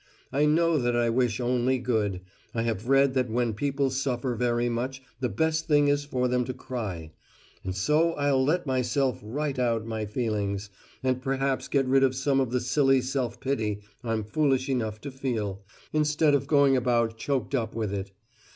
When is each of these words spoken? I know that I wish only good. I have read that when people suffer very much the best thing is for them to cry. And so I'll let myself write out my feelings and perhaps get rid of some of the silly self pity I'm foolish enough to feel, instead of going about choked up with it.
I 0.33 0.47
know 0.47 0.79
that 0.79 0.95
I 0.95 1.11
wish 1.11 1.39
only 1.39 1.77
good. 1.77 2.21
I 2.55 2.63
have 2.63 2.89
read 2.89 3.13
that 3.13 3.29
when 3.29 3.53
people 3.53 3.91
suffer 3.91 4.33
very 4.33 4.67
much 4.67 5.03
the 5.19 5.29
best 5.29 5.67
thing 5.67 5.89
is 5.89 6.05
for 6.05 6.27
them 6.27 6.43
to 6.45 6.55
cry. 6.55 7.11
And 7.63 7.75
so 7.75 8.13
I'll 8.13 8.43
let 8.43 8.65
myself 8.65 9.19
write 9.21 9.59
out 9.59 9.85
my 9.85 10.07
feelings 10.07 10.71
and 11.03 11.21
perhaps 11.21 11.67
get 11.67 11.85
rid 11.85 12.03
of 12.03 12.15
some 12.15 12.39
of 12.39 12.49
the 12.49 12.61
silly 12.61 12.99
self 13.01 13.39
pity 13.39 13.81
I'm 14.03 14.23
foolish 14.23 14.69
enough 14.69 14.99
to 15.01 15.11
feel, 15.11 15.61
instead 15.93 16.33
of 16.33 16.47
going 16.47 16.75
about 16.75 17.15
choked 17.19 17.53
up 17.53 17.75
with 17.75 17.93
it. 17.93 18.11